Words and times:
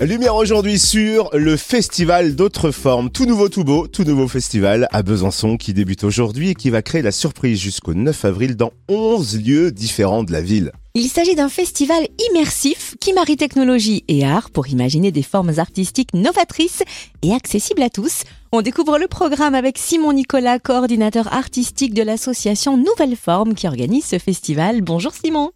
Lumière 0.00 0.34
aujourd'hui 0.34 0.78
sur 0.78 1.28
le 1.34 1.58
festival 1.58 2.34
d'autres 2.34 2.70
formes. 2.70 3.10
Tout 3.10 3.26
nouveau, 3.26 3.50
tout 3.50 3.64
beau, 3.64 3.86
tout 3.86 4.04
nouveau 4.04 4.28
festival 4.28 4.88
à 4.92 5.02
Besançon 5.02 5.58
qui 5.58 5.74
débute 5.74 6.04
aujourd'hui 6.04 6.48
et 6.48 6.54
qui 6.54 6.70
va 6.70 6.80
créer 6.80 7.02
la 7.02 7.12
surprise 7.12 7.60
jusqu'au 7.60 7.92
9 7.92 8.24
avril 8.24 8.56
dans 8.56 8.72
11 8.88 9.38
lieux 9.44 9.70
différents 9.70 10.22
de 10.22 10.32
la 10.32 10.40
ville. 10.40 10.72
Il 10.94 11.08
s'agit 11.08 11.34
d'un 11.34 11.50
festival 11.50 12.08
immersif 12.30 12.94
qui 12.98 13.12
marie 13.12 13.36
technologie 13.36 14.02
et 14.08 14.24
art 14.24 14.48
pour 14.48 14.68
imaginer 14.68 15.12
des 15.12 15.22
formes 15.22 15.52
artistiques 15.58 16.14
novatrices 16.14 16.82
et 17.20 17.34
accessibles 17.34 17.82
à 17.82 17.90
tous. 17.90 18.22
On 18.52 18.62
découvre 18.62 18.98
le 18.98 19.06
programme 19.06 19.54
avec 19.54 19.76
Simon 19.76 20.14
Nicolas, 20.14 20.58
coordinateur 20.58 21.30
artistique 21.30 21.92
de 21.92 22.02
l'association 22.02 22.78
Nouvelle 22.78 23.16
Forme 23.16 23.54
qui 23.54 23.66
organise 23.66 24.06
ce 24.06 24.18
festival. 24.18 24.80
Bonjour 24.80 25.12
Simon. 25.12 25.50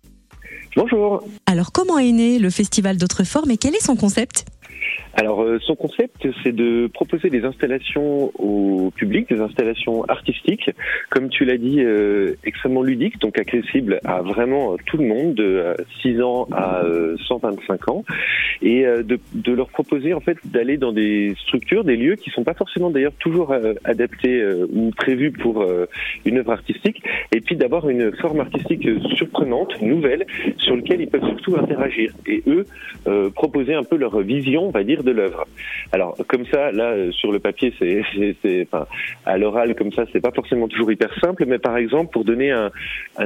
Bonjour. 0.76 1.22
Alors 1.46 1.70
comment 1.72 1.98
est 1.98 2.12
né 2.12 2.38
le 2.38 2.50
festival 2.50 2.96
d'autres 2.96 3.24
formes 3.24 3.50
et 3.50 3.56
quel 3.56 3.74
est 3.74 3.84
son 3.84 3.96
concept? 3.96 4.44
Alors 5.16 5.42
euh, 5.42 5.58
son 5.60 5.76
concept, 5.76 6.26
c'est 6.42 6.54
de 6.54 6.88
proposer 6.88 7.30
des 7.30 7.44
installations 7.44 8.32
au 8.38 8.90
public, 8.96 9.28
des 9.28 9.40
installations 9.40 10.04
artistiques, 10.04 10.70
comme 11.10 11.28
tu 11.28 11.44
l'as 11.44 11.56
dit, 11.56 11.80
euh, 11.80 12.34
extrêmement 12.44 12.82
ludiques, 12.82 13.20
donc 13.20 13.38
accessibles 13.38 14.00
à 14.04 14.22
vraiment 14.22 14.76
tout 14.86 14.96
le 14.96 15.06
monde, 15.06 15.34
de 15.34 15.76
6 16.02 16.20
ans 16.20 16.48
à 16.52 16.82
125 17.28 17.88
ans, 17.88 18.04
et 18.62 18.84
de, 18.84 19.18
de, 19.32 19.52
leur 19.52 19.68
proposer 19.68 20.14
en 20.14 20.20
fait 20.20 20.38
d'aller 20.44 20.76
dans 20.76 20.92
des 20.92 21.34
structures, 21.42 21.84
des 21.84 21.96
lieux 21.96 22.16
qui 22.16 22.30
sont 22.30 22.44
pas 22.44 22.54
forcément 22.54 22.90
d'ailleurs 22.90 23.14
toujours 23.18 23.54
adaptés 23.84 24.44
ou 24.72 24.90
prévus 24.90 25.30
pour 25.30 25.64
une 26.24 26.38
œuvre 26.38 26.52
artistique, 26.52 27.02
et 27.32 27.40
puis 27.40 27.56
d'avoir 27.56 27.88
une 27.88 28.12
forme 28.16 28.40
artistique 28.40 28.88
surprenante, 29.16 29.80
nouvelle, 29.80 30.26
sur 30.58 30.76
lequel 30.76 31.00
ils 31.00 31.08
peuvent 31.08 31.26
surtout 31.26 31.56
interagir, 31.56 32.12
et 32.26 32.42
eux 32.46 32.66
proposer 33.34 33.74
un 33.74 33.84
peu 33.84 33.96
leur 33.96 34.20
vision, 34.20 34.66
on 34.66 34.70
va 34.70 34.82
dire, 34.82 35.03
de 35.04 35.10
l'œuvre. 35.10 35.46
Alors 35.92 36.16
comme 36.28 36.46
ça, 36.46 36.72
là 36.72 36.90
euh, 36.90 37.12
sur 37.12 37.32
le 37.32 37.38
papier, 37.38 37.72
c'est, 37.78 38.66
à 39.26 39.38
l'oral 39.38 39.74
comme 39.74 39.92
ça, 39.92 40.04
c'est 40.12 40.20
pas 40.20 40.32
forcément 40.32 40.68
toujours 40.68 40.90
hyper 40.90 41.12
simple. 41.20 41.44
Mais 41.46 41.58
par 41.58 41.76
exemple, 41.76 42.12
pour 42.12 42.24
donner 42.24 42.50
un, 42.50 42.70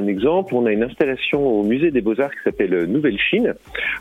exemple, 0.06 0.54
on 0.54 0.66
a 0.66 0.72
une 0.72 0.82
installation 0.82 1.46
au 1.46 1.62
musée 1.62 1.90
des 1.90 2.00
Beaux 2.00 2.20
Arts 2.20 2.30
qui 2.30 2.42
s'appelle 2.44 2.84
Nouvelle 2.84 3.18
Chine, 3.18 3.54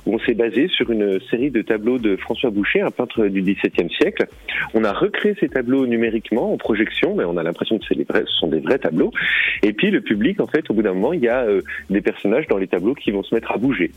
où 0.05 0.16
on 0.16 0.20
s'est 0.20 0.33
basé 0.33 0.67
sur 0.67 0.92
une 0.92 1.20
série 1.30 1.52
de 1.52 1.61
tableaux 1.61 1.98
de 1.98 2.16
François 2.16 2.50
Boucher, 2.50 2.81
un 2.81 2.92
peintre 2.92 3.28
du 3.28 3.42
XVIIe 3.42 3.89
siècle. 4.00 4.28
On 4.73 4.83
a 4.83 4.94
recréé 4.94 5.36
ces 5.39 5.50
tableaux 5.50 5.86
numériquement 5.86 6.53
en 6.53 6.58
projection, 6.58 7.16
mais 7.16 7.23
on 7.25 7.38
a 7.38 7.44
l'impression 7.44 7.78
que 7.78 7.86
c'est 7.88 7.98
vrais, 8.08 8.23
ce 8.25 8.33
sont 8.39 8.48
des 8.48 8.59
vrais 8.59 8.80
tableaux. 8.80 9.11
Et 9.64 9.73
puis 9.73 9.92
le 9.92 10.02
public, 10.02 10.39
en 10.39 10.48
fait, 10.48 10.70
au 10.70 10.73
bout 10.73 10.81
d'un 10.81 10.94
moment, 10.94 11.14
il 11.14 11.22
y 11.22 11.30
a 11.30 11.44
euh, 11.44 11.61
des 11.89 12.02
personnages 12.02 12.48
dans 12.48 12.58
les 12.58 12.67
tableaux 12.67 12.95
qui 12.95 13.11
vont 13.11 13.23
se 13.23 13.33
mettre 13.33 13.52
à 13.52 13.58
bouger 13.58 13.92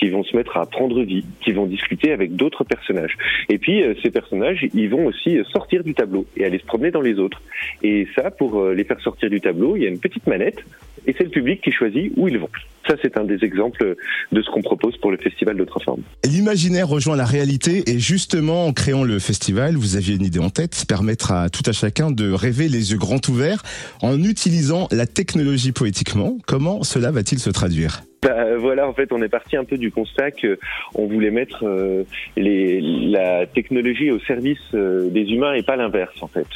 qui 0.00 0.08
vont 0.08 0.24
se 0.24 0.34
mettre 0.34 0.56
à 0.56 0.64
prendre 0.64 1.02
vie, 1.02 1.24
qui 1.42 1.52
vont 1.52 1.66
discuter 1.66 2.10
avec 2.10 2.34
d'autres 2.34 2.64
personnages. 2.64 3.16
Et 3.50 3.58
puis 3.58 3.82
euh, 3.82 3.94
ces 4.02 4.10
personnages, 4.10 4.66
ils 4.72 4.88
vont 4.88 5.06
aussi 5.06 5.38
sortir 5.52 5.84
du 5.84 5.92
tableau 5.94 6.26
et 6.36 6.44
aller 6.46 6.58
se 6.58 6.64
promener 6.64 6.90
dans 6.90 7.02
les 7.02 7.18
autres. 7.18 7.42
Et 7.82 8.08
ça, 8.16 8.30
pour 8.30 8.60
euh, 8.60 8.72
les 8.72 8.84
faire 8.84 9.00
sortir 9.00 9.28
du 9.28 9.40
tableau, 9.40 9.76
il 9.76 9.82
y 9.82 9.86
a 9.86 9.90
une 9.90 10.00
petite 10.00 10.26
manette 10.26 10.64
et 11.06 11.12
c'est 11.12 11.24
le 11.24 11.30
public 11.30 11.60
qui 11.60 11.70
choisit 11.70 12.12
où 12.16 12.28
ils 12.28 12.38
vont. 12.38 12.48
Ça, 12.86 12.96
c'est 13.02 13.16
un 13.16 13.24
des 13.24 13.44
exemples 13.44 13.96
de 14.32 14.42
ce 14.42 14.50
qu'on 14.50 14.62
propose 14.62 14.96
pour 14.98 15.10
le 15.10 15.18
festival 15.18 15.56
d'autres 15.56 15.80
formes. 15.80 16.02
L'imaginaire 16.24 16.88
rejoint 16.88 17.16
la 17.16 17.26
réalité 17.26 17.82
et 17.86 17.98
justement, 17.98 18.66
en 18.66 18.72
créant 18.72 19.04
le 19.04 19.18
festival, 19.18 19.76
vous 19.76 19.96
aviez 19.96 20.16
une 20.16 20.24
idée 20.24 20.38
en 20.38 20.50
tête, 20.50 20.84
permettre 20.88 21.32
à 21.32 21.50
tout 21.50 21.62
à 21.66 21.72
chacun 21.72 22.10
de 22.10 22.32
rêver 22.32 22.68
les 22.68 22.92
yeux 22.92 22.98
grands 22.98 23.20
ouverts 23.28 23.62
en 24.02 24.22
utilisant 24.22 24.88
la 24.90 25.06
technologie 25.06 25.72
poétiquement. 25.72 26.38
Comment 26.46 26.82
cela 26.82 27.10
va-t-il 27.10 27.38
se 27.38 27.50
traduire? 27.50 28.02
Bah, 28.22 28.56
voilà, 28.58 28.86
en 28.86 28.92
fait, 28.92 29.12
on 29.12 29.22
est 29.22 29.30
parti 29.30 29.56
un 29.56 29.64
peu 29.64 29.78
du 29.78 29.90
constat 29.90 30.30
que 30.30 30.58
on 30.94 31.06
voulait 31.06 31.30
mettre 31.30 31.64
euh, 31.64 32.04
les, 32.36 32.80
la 32.82 33.46
technologie 33.46 34.10
au 34.10 34.20
service 34.20 34.58
euh, 34.74 35.08
des 35.08 35.22
humains 35.22 35.54
et 35.54 35.62
pas 35.62 35.76
l'inverse, 35.76 36.22
en 36.22 36.26
fait. 36.26 36.46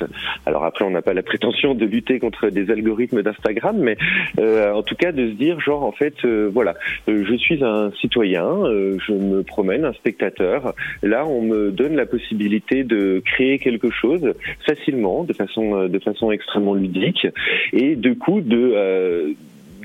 Alors 0.45 0.65
après, 0.65 0.85
on 0.85 0.91
n'a 0.91 1.01
pas 1.01 1.15
la 1.15 1.23
prétention 1.23 1.75
de 1.75 1.87
lutter 1.87 2.19
contre 2.19 2.51
des 2.51 2.71
algorithmes 2.71 3.23
d'Instagram, 3.23 3.79
mais 3.79 3.97
euh, 4.39 4.75
en 4.75 4.83
tout 4.83 4.95
cas 4.95 5.13
de 5.13 5.31
se 5.31 5.35
dire, 5.37 5.59
genre, 5.59 5.85
en 5.85 5.93
fait, 5.93 6.14
voilà, 6.25 6.75
je 7.07 7.35
suis 7.37 7.63
un 7.65 7.91
citoyen, 8.01 8.47
je 8.65 9.13
me 9.13 9.43
promène, 9.43 9.85
un 9.85 9.93
spectateur. 9.93 10.75
Là, 11.03 11.27
on 11.27 11.43
me 11.43 11.71
donne 11.71 11.97
la 11.97 12.07
possibilité 12.07 12.85
de 12.85 13.23
créer 13.25 13.59
quelque 13.59 13.91
chose 13.91 14.35
facilement, 14.67 15.25
de 15.25 15.33
façon, 15.33 16.31
extrêmement 16.31 16.75
ludique, 16.75 17.27
et 17.73 17.97
de 17.97 18.13
coup 18.15 18.41
de 18.41 19.35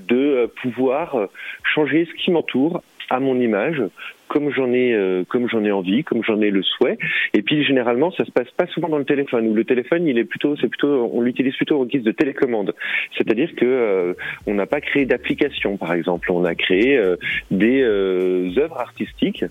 de 0.09 0.17
euh, 0.17 0.47
pouvoir 0.61 1.15
euh, 1.15 1.27
changer 1.63 2.05
ce 2.05 2.23
qui 2.23 2.31
m'entoure 2.31 2.81
à 3.09 3.19
mon 3.19 3.39
image 3.39 3.81
comme 4.29 4.51
j'en 4.51 4.71
ai 4.71 4.93
euh, 4.93 5.23
comme 5.27 5.49
j'en 5.49 5.65
ai 5.65 5.71
envie, 5.71 6.03
comme 6.03 6.23
j'en 6.23 6.39
ai 6.39 6.51
le 6.51 6.63
souhait. 6.63 6.97
Et 7.33 7.41
puis 7.41 7.65
généralement, 7.65 8.11
ça 8.11 8.23
se 8.23 8.31
passe 8.31 8.49
pas 8.51 8.67
souvent 8.67 8.87
dans 8.87 8.97
le 8.97 9.05
téléphone. 9.05 9.47
Où 9.47 9.53
le 9.53 9.65
téléphone, 9.65 10.07
il 10.07 10.17
est 10.17 10.23
plutôt, 10.23 10.55
c'est 10.55 10.69
plutôt, 10.69 11.09
on 11.11 11.21
l'utilise 11.21 11.55
plutôt 11.55 11.81
en 11.81 11.85
guise 11.85 12.03
de 12.03 12.11
télécommande. 12.11 12.73
C'est-à-dire 13.17 13.53
que 13.55 13.65
euh, 13.65 14.13
on 14.47 14.53
n'a 14.53 14.67
pas 14.67 14.79
créé 14.79 15.05
d'application, 15.05 15.75
par 15.75 15.93
exemple. 15.93 16.31
On 16.31 16.45
a 16.45 16.55
créé 16.55 16.97
euh, 16.97 17.17
des 17.51 17.83
œuvres 17.83 18.77
artistiques 18.77 19.43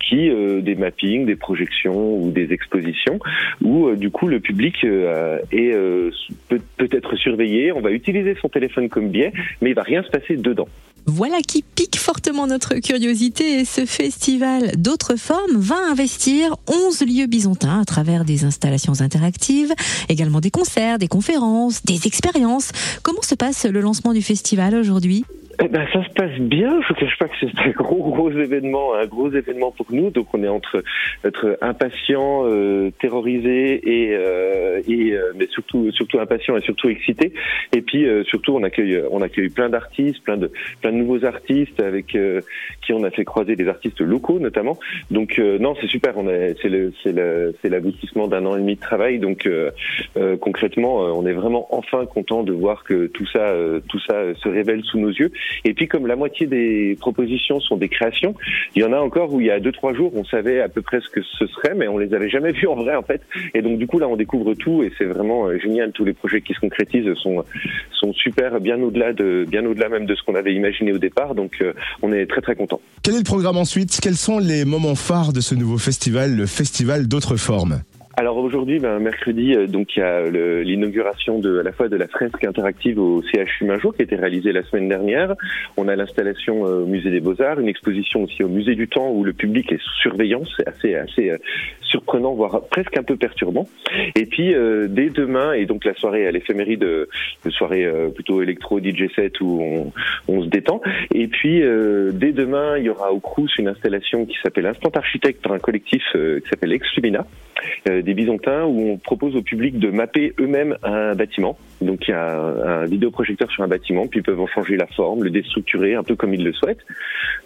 qui, 0.00 0.30
des 0.62 0.74
mappings, 0.74 1.26
des 1.26 1.36
projections 1.36 2.16
ou 2.16 2.30
des 2.30 2.52
expositions, 2.52 3.18
où 3.62 3.94
du 3.94 4.10
coup 4.10 4.26
le 4.26 4.40
public 4.40 4.84
est 4.84 5.72
peut, 6.48 6.60
peut 6.78 6.88
être 6.90 7.16
surveillé. 7.16 7.72
On 7.72 7.80
va 7.80 7.90
utiliser 7.90 8.34
son 8.40 8.48
téléphone 8.48 8.88
comme 8.88 9.10
biais, 9.10 9.32
mais 9.60 9.70
il 9.70 9.74
va 9.74 9.82
rien 9.82 10.02
se 10.02 10.10
passer 10.10 10.36
dedans. 10.36 10.68
Voilà 11.06 11.42
qui 11.42 11.62
pique 11.62 11.98
fortement 11.98 12.46
notre 12.46 12.76
curiosité 12.76 13.60
et 13.60 13.64
ce 13.66 13.84
festival 13.84 14.72
d'autres 14.78 15.16
formes 15.16 15.56
va 15.56 15.76
investir 15.90 16.56
11 16.66 17.02
lieux 17.02 17.26
byzantins 17.26 17.80
à 17.80 17.84
travers 17.84 18.24
des 18.24 18.44
installations 18.44 19.00
interactives, 19.00 19.74
également 20.08 20.40
des 20.40 20.50
concerts, 20.50 20.98
des 20.98 21.08
conférences, 21.08 21.82
des 21.84 22.06
expériences. 22.06 22.70
Comment 23.02 23.22
se 23.22 23.34
passe 23.34 23.66
le 23.66 23.80
lancement 23.80 24.14
du 24.14 24.22
festival 24.22 24.74
aujourd'hui? 24.74 25.24
Eh 25.62 25.68
ben, 25.68 25.86
ça 25.92 26.02
se 26.04 26.10
passe 26.10 26.38
bien. 26.38 26.80
Je 26.82 26.92
ne 26.92 26.98
cache 26.98 27.18
pas 27.18 27.28
que 27.28 27.34
c'est 27.40 27.58
un 27.58 27.70
gros, 27.70 28.10
gros 28.10 28.30
événement, 28.30 28.94
un 28.94 29.06
gros 29.06 29.30
événement 29.30 29.72
pour 29.72 29.86
nous. 29.90 30.10
Donc, 30.10 30.26
on 30.34 30.42
est 30.42 30.48
entre 30.48 30.82
être 31.24 31.58
impatient, 31.60 32.42
euh, 32.46 32.90
terrorisé 33.00 33.80
et, 33.84 34.14
euh, 34.14 34.80
et 34.86 35.12
euh, 35.12 35.32
mais 35.36 35.46
surtout, 35.48 35.90
surtout 35.92 36.18
impatient 36.18 36.56
et 36.56 36.60
surtout 36.62 36.88
excité. 36.88 37.32
Et 37.74 37.82
puis, 37.82 38.06
euh, 38.06 38.24
surtout, 38.24 38.54
on 38.56 38.62
accueille, 38.62 39.02
on 39.10 39.22
accueille 39.22 39.48
plein 39.48 39.68
d'artistes, 39.68 40.22
plein 40.24 40.36
de, 40.36 40.50
plein 40.80 40.92
de 40.92 40.96
nouveaux 40.96 41.24
artistes 41.24 41.80
avec 41.80 42.14
euh, 42.14 42.40
qui 42.84 42.92
on 42.92 43.04
a 43.04 43.10
fait 43.10 43.24
croiser 43.24 43.56
des 43.56 43.68
artistes 43.68 44.00
locaux 44.00 44.38
notamment. 44.38 44.78
Donc, 45.10 45.38
non, 45.38 45.74
c'est 45.80 45.88
super. 45.88 46.16
On 46.16 46.28
est, 46.28 46.56
c'est 46.60 46.68
le, 46.68 46.92
c'est 47.02 47.12
le, 47.12 47.54
c'est 47.60 47.68
l'aboutissement 47.68 48.28
d'un 48.28 48.44
an 48.46 48.56
et 48.56 48.60
demi 48.60 48.74
de 48.76 48.80
travail. 48.80 49.18
Donc, 49.18 49.48
concrètement, 50.40 50.96
on 50.96 51.26
est 51.26 51.32
vraiment 51.32 51.66
enfin 51.70 52.06
content 52.06 52.42
de 52.42 52.52
voir 52.52 52.84
que 52.84 53.06
tout 53.06 53.26
ça, 53.26 53.54
tout 53.88 54.00
ça 54.00 54.34
se 54.34 54.48
révèle 54.48 54.82
sous 54.84 54.98
nos 54.98 55.10
yeux. 55.10 55.30
Et 55.64 55.74
puis 55.74 55.88
comme 55.88 56.06
la 56.06 56.16
moitié 56.16 56.46
des 56.46 56.96
propositions 57.00 57.60
sont 57.60 57.76
des 57.76 57.88
créations, 57.88 58.34
il 58.74 58.82
y 58.82 58.84
en 58.84 58.92
a 58.92 58.98
encore 58.98 59.32
où 59.32 59.40
il 59.40 59.46
y 59.46 59.50
a 59.50 59.60
deux 59.60 59.72
trois 59.72 59.94
jours 59.94 60.12
on 60.14 60.24
savait 60.24 60.60
à 60.60 60.68
peu 60.68 60.82
près 60.82 61.00
ce 61.00 61.08
que 61.08 61.20
ce 61.22 61.46
serait, 61.46 61.74
mais 61.74 61.88
on 61.88 61.98
les 61.98 62.14
avait 62.14 62.28
jamais 62.28 62.52
vus 62.58 62.66
en 62.66 62.76
vrai 62.76 62.94
en 62.96 63.02
fait. 63.02 63.22
Et 63.54 63.62
donc 63.62 63.78
du 63.78 63.86
coup 63.86 63.98
là 63.98 64.08
on 64.08 64.16
découvre 64.16 64.54
tout 64.54 64.82
et 64.82 64.92
c'est 64.98 65.04
vraiment 65.04 65.46
euh, 65.46 65.58
génial. 65.58 65.92
Tous 65.92 66.04
les 66.04 66.12
projets 66.12 66.40
qui 66.40 66.54
se 66.54 66.60
concrétisent 66.60 67.14
sont 67.14 67.44
sont 67.92 68.12
super, 68.12 68.60
bien 68.60 68.80
au-delà 68.80 69.12
de 69.12 69.46
bien 69.48 69.64
au-delà 69.64 69.88
même 69.88 70.06
de 70.06 70.14
ce 70.14 70.22
qu'on 70.22 70.34
avait 70.34 70.54
imaginé 70.54 70.92
au 70.92 70.98
départ. 70.98 71.34
Donc 71.34 71.56
euh, 71.60 71.72
on 72.02 72.12
est 72.12 72.26
très 72.26 72.40
très 72.40 72.56
content. 72.56 72.80
Quel 73.02 73.14
est 73.14 73.18
le 73.18 73.24
programme 73.24 73.56
ensuite? 73.56 73.98
Quels 74.02 74.16
sont 74.16 74.38
les 74.38 74.64
moments 74.64 74.94
phares 74.94 75.32
de 75.32 75.40
ce 75.40 75.54
nouveau 75.54 75.78
festival, 75.78 76.36
le 76.36 76.46
festival 76.46 77.08
d'autres 77.08 77.36
formes? 77.36 77.80
Alors 78.16 78.36
aujourd'hui, 78.36 78.78
ben, 78.78 79.00
mercredi, 79.00 79.54
euh, 79.54 79.66
donc 79.66 79.96
il 79.96 80.00
y 80.00 80.02
a 80.02 80.22
l'inauguration 80.62 81.40
de 81.40 81.58
à 81.58 81.62
la 81.64 81.72
fois 81.72 81.88
de 81.88 81.96
la 81.96 82.06
fresque 82.06 82.44
interactive 82.44 83.00
au 83.00 83.22
CHU 83.22 83.64
Majot 83.64 83.90
qui 83.90 84.02
a 84.02 84.04
été 84.04 84.14
réalisée 84.14 84.52
la 84.52 84.62
semaine 84.62 84.88
dernière. 84.88 85.34
On 85.76 85.88
a 85.88 85.96
l'installation 85.96 86.64
euh, 86.64 86.82
au 86.82 86.86
musée 86.86 87.10
des 87.10 87.20
Beaux 87.20 87.40
Arts, 87.42 87.58
une 87.58 87.68
exposition 87.68 88.22
aussi 88.22 88.44
au 88.44 88.48
musée 88.48 88.76
du 88.76 88.86
Temps 88.86 89.10
où 89.10 89.24
le 89.24 89.32
public 89.32 89.72
est 89.72 89.82
sous 89.82 89.94
surveillance, 90.02 90.48
c'est 90.56 90.68
assez 90.68 90.94
assez 90.94 91.30
euh, 91.30 91.38
surprenant, 91.82 92.34
voire 92.34 92.62
presque 92.68 92.96
un 92.96 93.02
peu 93.02 93.16
perturbant. 93.16 93.68
Et 94.14 94.26
puis 94.26 94.54
dès 94.88 95.10
demain 95.10 95.52
et 95.52 95.64
donc 95.64 95.84
la 95.84 95.94
soirée 95.94 96.26
à 96.26 96.32
l'éphéméride, 96.32 96.80
de 96.80 97.50
soirée 97.50 97.88
plutôt 98.12 98.42
électro 98.42 98.80
DJ 98.80 99.12
set 99.14 99.40
où 99.40 99.60
on, 99.60 99.92
on 100.26 100.42
se 100.42 100.48
détend. 100.48 100.80
Et 101.14 101.28
puis 101.28 101.60
dès 101.60 102.32
demain, 102.32 102.78
il 102.78 102.84
y 102.84 102.90
aura 102.90 103.12
au 103.12 103.20
Crous 103.20 103.50
une 103.58 103.68
installation 103.68 104.26
qui 104.26 104.36
s'appelle 104.42 104.66
Instant 104.66 104.90
Architecte 104.92 105.40
par 105.40 105.52
un 105.52 105.60
collectif 105.60 106.02
qui 106.12 106.48
s'appelle 106.48 106.72
Exlumina 106.72 107.24
des 108.04 108.14
Byzantins 108.14 108.64
où 108.64 108.90
on 108.90 108.96
propose 108.98 109.36
au 109.36 109.42
public 109.42 109.78
de 109.78 109.90
mapper 109.90 110.32
eux-mêmes 110.38 110.76
un 110.82 111.14
bâtiment. 111.14 111.58
Donc 111.80 112.06
il 112.06 112.12
y 112.12 112.14
a 112.14 112.34
un, 112.34 112.86
vidéoprojecteur 112.86 113.50
sur 113.50 113.62
un 113.62 113.68
bâtiment, 113.68 114.06
puis 114.06 114.20
ils 114.20 114.22
peuvent 114.22 114.40
en 114.40 114.46
changer 114.46 114.76
la 114.76 114.86
forme, 114.86 115.24
le 115.24 115.30
déstructurer 115.30 115.94
un 115.94 116.02
peu 116.02 116.14
comme 116.16 116.34
ils 116.34 116.44
le 116.44 116.52
souhaitent. 116.52 116.84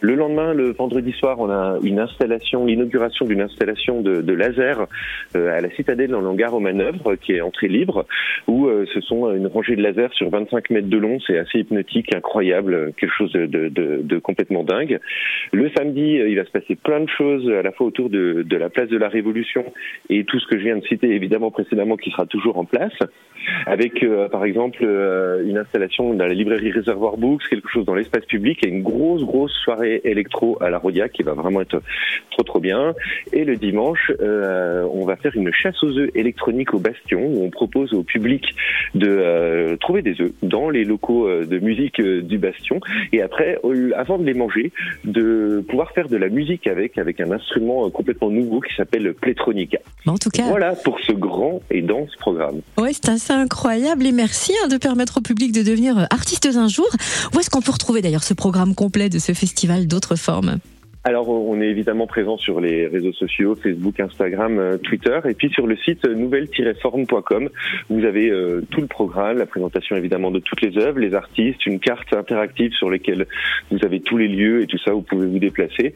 Le 0.01 0.15
lendemain, 0.15 0.55
le 0.55 0.73
vendredi 0.73 1.13
soir, 1.13 1.39
on 1.41 1.51
a 1.51 1.79
une 1.83 1.99
installation, 1.99 2.67
l'inauguration 2.67 3.27
d'une 3.27 3.41
installation 3.41 4.01
de, 4.01 4.21
de 4.21 4.33
laser 4.33 4.87
euh, 5.35 5.57
à 5.57 5.61
la 5.61 5.71
citadelle 5.71 6.11
dans 6.11 6.21
l'hangar 6.21 6.55
aux 6.55 6.61
manœuvres, 6.61 7.15
qui 7.17 7.33
est 7.33 7.41
entrée 7.41 7.69
libre, 7.69 8.07
où 8.47 8.67
euh, 8.67 8.87
ce 8.93 9.01
sont 9.01 9.35
une 9.35 9.47
rangée 9.47 9.77
de 9.77 9.83
lasers 9.83 10.13
sur 10.13 10.31
25 10.31 10.71
mètres 10.71 10.89
de 10.89 10.99
long. 10.99 11.19
C'est 11.27 11.39
assez 11.39 11.61
hypnotique, 11.61 12.15
incroyable, 12.15 12.93
quelque 12.99 13.15
chose 13.17 13.33
de, 13.33 14.19
complètement 14.19 14.65
dingue. 14.65 14.99
Le 15.53 15.71
samedi, 15.77 16.21
il 16.27 16.37
va 16.37 16.45
se 16.45 16.51
passer 16.51 16.77
plein 16.77 17.01
de 17.01 17.09
choses 17.09 17.49
à 17.51 17.63
la 17.63 17.73
fois 17.73 17.87
autour 17.87 18.11
de, 18.11 18.43
de 18.43 18.57
la 18.57 18.69
place 18.69 18.89
de 18.89 18.99
la 18.99 19.09
Révolution 19.09 19.65
et 20.11 20.25
tout 20.25 20.39
ce 20.39 20.47
que 20.49 20.59
je 20.59 20.65
viens 20.65 20.77
de 20.77 20.85
citer 20.85 21.11
évidemment 21.15 21.51
précédemment 21.51 21.97
qui 21.97 22.11
sera 22.11 22.27
toujours 22.27 22.59
en 22.59 22.65
place, 22.65 22.97
avec 23.67 24.03
euh, 24.03 24.29
par 24.29 24.45
exemple 24.45 24.79
euh, 24.83 25.45
une 25.47 25.59
installation 25.59 26.15
dans 26.15 26.27
la 26.27 26.35
librairie 26.35 26.71
Réservoir 26.71 27.17
Books, 27.17 27.43
quelque 27.49 27.69
chose 27.69 27.85
dans 27.85 27.95
l'espace 27.95 28.25
public 28.25 28.65
et 28.65 28.69
une 28.69 28.83
grosse 28.83 29.23
grosse 29.23 29.53
soirée 29.65 30.01
électro 30.05 30.59
à 30.61 30.71
la 30.71 30.79
Rodia 30.79 31.09
qui 31.09 31.23
va 31.23 31.35
vraiment 31.35 31.61
être 31.61 31.83
trop 32.31 32.43
trop 32.43 32.61
bien. 32.61 32.95
Et 33.33 33.45
le 33.45 33.57
dimanche, 33.57 34.11
euh, 34.21 34.87
on 34.93 35.05
va 35.05 35.17
faire 35.17 35.37
une 35.37 35.53
chasse 35.53 35.83
aux 35.83 35.97
œufs 35.99 36.11
électroniques 36.15 36.75
au 36.75 36.79
Bastion 36.79 37.21
où 37.27 37.45
on 37.45 37.51
propose 37.51 37.93
au 37.93 38.03
public 38.03 38.55
de 38.95 39.77
trouver 39.81 40.03
des 40.03 40.21
œufs 40.21 40.33
dans 40.43 40.71
les 40.71 40.85
locaux 40.85 41.29
de 41.29 41.59
musique 41.59 42.01
du 42.01 42.39
Bastion 42.39 42.81
et 43.13 43.23
après, 43.23 43.59
avant 43.95 44.19
de 44.19 44.25
les 44.25 44.35
manger, 44.35 44.73
de 45.05 45.65
pouvoir 45.69 45.93
faire 45.93 46.09
de 46.09 46.17
la 46.17 46.29
musique 46.29 46.67
avec 46.67 46.99
avec 46.99 47.21
un 47.21 47.31
instrument 47.33 47.91
complètement 47.91 48.31
nouveau 48.31 48.61
qui 48.61 48.75
s'appelle 48.75 49.15
Plétronica. 49.15 49.79
Voilà 50.47 50.75
pour 50.75 50.99
ce 51.01 51.13
grand 51.13 51.61
et 51.71 51.83
dense 51.83 52.11
programme. 52.19 52.61
Ouais, 52.77 52.93
c'est 52.93 53.09
assez 53.09 53.33
incroyable 53.33 54.07
et 54.07 54.13
merci 54.13 54.53
hein, 54.65 54.69
de 54.69 54.77
permettre 54.77 55.19
au 55.19 55.21
public 55.21 55.53
de 55.53 55.63
devenir 55.63 56.07
artiste 56.11 56.47
un 56.47 56.69
jour. 56.69 56.89
Où 57.35 57.41
est-ce 57.41 57.51
qu'on 57.51 57.61
peut 57.61 57.73
retrouver 57.73 58.03
d'ailleurs 58.03 58.25
ce 58.25 58.35
programme 58.35 58.75
complet 58.75 59.09
de 59.09 59.19
ce 59.19 59.33
festival 59.33 59.87
d'autres 59.87 60.17
formes? 60.17 60.59
Alors, 61.09 61.31
on 61.31 61.59
est 61.63 61.69
évidemment 61.69 62.07
présent 62.07 62.37
sur 62.37 62.61
les 62.61 62.87
réseaux 62.87 63.15
sociaux, 63.15 63.55
Facebook, 63.55 63.99
Instagram, 63.99 64.59
euh, 64.59 64.77
Twitter, 64.77 65.19
et 65.27 65.33
puis 65.33 65.49
sur 65.49 65.67
le 65.67 65.75
site 65.79 66.05
nouvelle-forme.com. 66.05 67.49
Vous 67.89 68.05
avez 68.05 68.29
euh, 68.29 68.61
tout 68.71 68.83
le 68.83 68.89
programme, 68.89 69.39
la 69.39 69.47
présentation 69.47 69.97
évidemment 69.97 70.31
de 70.31 70.39
toutes 70.39 70.61
les 70.61 70.77
œuvres, 70.77 70.99
les 70.99 71.15
artistes, 71.15 71.65
une 71.65 71.81
carte 71.81 72.13
interactive 72.13 72.73
sur 72.73 72.91
laquelle 72.91 73.27
vous 73.71 73.79
avez 73.87 74.01
tous 74.01 74.19
les 74.19 74.29
lieux 74.29 74.61
et 74.61 74.67
tout 74.67 74.77
ça, 74.77 74.93
vous 74.93 75.01
pouvez 75.01 75.27
vous 75.27 75.39
déplacer. 75.39 75.95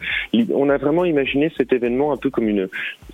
On 0.54 0.70
a 0.70 0.78
vraiment 0.78 1.04
imaginé 1.04 1.52
cet 1.58 1.74
événement 1.74 2.14
un 2.14 2.16
peu 2.16 2.30
comme 2.30 2.48
une, 2.48 2.68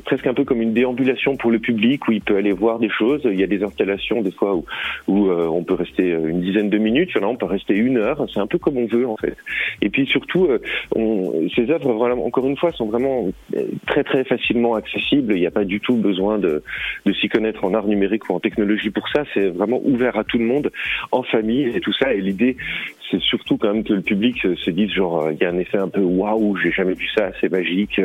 presque 0.04 0.28
un 0.28 0.34
peu 0.34 0.44
comme 0.44 0.62
une 0.62 0.74
déambulation 0.74 1.36
pour 1.36 1.50
le 1.50 1.58
public 1.58 2.06
où 2.06 2.12
il 2.12 2.20
peut 2.20 2.36
aller 2.36 2.52
voir 2.52 2.78
des 2.78 2.90
choses. 2.90 3.22
Il 3.24 3.40
y 3.40 3.42
a 3.42 3.48
des 3.48 3.64
installations 3.64 4.22
des 4.22 4.30
fois 4.30 4.54
où, 4.54 4.64
où 5.08 5.30
euh, 5.30 5.48
on 5.48 5.64
peut 5.64 5.74
rester 5.74 6.10
une 6.10 6.42
dizaine 6.42 6.70
de 6.70 6.78
minutes, 6.78 7.10
a 7.16 7.26
on 7.26 7.34
peut 7.34 7.46
rester 7.46 7.74
une 7.74 7.96
heure. 7.96 8.24
C'est 8.32 8.38
un 8.38 8.46
peu 8.46 8.58
comme 8.58 8.76
on 8.76 8.86
veut 8.86 9.08
en 9.08 9.16
fait. 9.16 9.36
Et 9.82 9.88
puis 9.88 10.06
surtout, 10.06 10.48
on, 10.94 11.48
ces 11.56 11.68
œuvres 11.72 11.87
encore 11.90 12.46
une 12.46 12.56
fois, 12.56 12.72
sont 12.72 12.86
vraiment 12.86 13.28
euh, 13.56 13.62
très 13.86 14.24
facilement 14.24 14.74
accessibles. 14.74 15.34
Il 15.34 15.40
n'y 15.40 15.46
a 15.46 15.50
pas 15.50 15.64
du 15.64 15.80
tout 15.80 15.96
besoin 15.96 16.38
de, 16.38 16.62
s'y 17.20 17.28
connaître 17.28 17.64
en 17.64 17.74
art 17.74 17.86
numérique 17.86 18.28
ou 18.28 18.34
en 18.34 18.40
technologie 18.40 18.90
pour 18.90 19.08
ça. 19.08 19.24
C'est 19.34 19.48
vraiment 19.48 19.80
ouvert 19.84 20.16
à 20.16 20.24
tout 20.24 20.38
le 20.38 20.44
monde, 20.44 20.70
en 21.12 21.22
famille 21.22 21.68
et 21.74 21.80
tout 21.80 21.92
ça. 21.92 22.14
Et 22.14 22.20
l'idée, 22.20 22.56
c'est 23.10 23.20
surtout 23.20 23.56
quand 23.56 23.72
même 23.72 23.84
que 23.84 23.94
le 23.94 24.02
public 24.02 24.38
se 24.40 24.70
dise 24.70 24.92
genre, 24.92 25.26
euh, 25.26 25.32
il 25.32 25.38
y 25.40 25.44
a 25.44 25.50
un 25.50 25.58
effet 25.58 25.78
un 25.78 25.88
peu 25.88 26.00
waouh, 26.00 26.56
j'ai 26.56 26.72
jamais 26.72 26.94
vu 26.94 27.08
ça, 27.16 27.30
c'est 27.40 27.50
magique, 27.50 28.00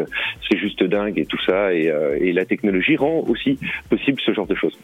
c'est 0.49 0.57
juste 0.57 0.83
dingue 0.83 1.19
et 1.19 1.25
tout 1.25 1.41
ça. 1.45 1.67
Euh, 1.67 2.17
et 2.19 2.31
la 2.33 2.45
technologie 2.45 2.95
rend 2.95 3.23
aussi 3.27 3.59
possible 3.89 4.19
ce 4.25 4.33
genre 4.33 4.47
de 4.47 4.55
choses. 4.55 4.77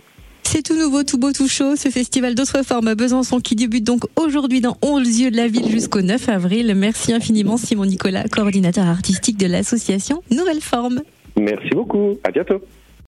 C'est 0.51 0.63
tout 0.63 0.75
nouveau, 0.75 1.03
tout 1.03 1.19
beau, 1.19 1.31
tout 1.31 1.47
chaud. 1.47 1.75
Ce 1.75 1.89
festival 1.89 2.33
d'autres 2.33 2.65
formes 2.65 2.87
à 2.87 2.95
Besançon 2.95 3.39
qui 3.39 3.55
débute 3.55 3.83
donc 3.83 4.05
aujourd'hui 4.15 4.61
dans 4.61 4.77
11 4.81 5.21
lieux 5.21 5.29
de 5.29 5.37
la 5.37 5.47
ville 5.47 5.69
jusqu'au 5.69 6.01
9 6.01 6.27
avril. 6.27 6.73
Merci 6.75 7.13
infiniment 7.13 7.55
Simon 7.55 7.85
Nicolas, 7.85 8.23
coordinateur 8.27 8.87
artistique 8.87 9.37
de 9.37 9.45
l'association 9.45 10.23
Nouvelle 10.31 10.59
Forme. 10.59 11.01
Merci 11.37 11.69
beaucoup. 11.75 12.17
À 12.23 12.31
bientôt. 12.31 12.63